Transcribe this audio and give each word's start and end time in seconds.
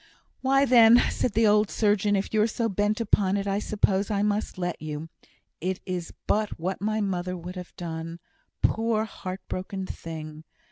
"Why, 0.41 0.65
then," 0.65 0.99
said 1.11 1.33
the 1.33 1.45
old 1.45 1.69
surgeon, 1.69 2.15
"if 2.15 2.33
you're 2.33 2.47
so 2.47 2.67
bent 2.67 2.99
upon 2.99 3.37
it, 3.37 3.45
I 3.45 3.59
suppose 3.59 4.09
I 4.09 4.23
must 4.23 4.57
let 4.57 4.81
you. 4.81 5.09
It 5.59 5.79
is 5.85 6.11
but 6.25 6.59
what 6.59 6.81
my 6.81 7.01
mother 7.01 7.37
would 7.37 7.55
have 7.55 7.75
done 7.75 8.19
poor, 8.63 9.05
heart 9.05 9.41
broken 9.47 9.85
thing! 9.85 10.43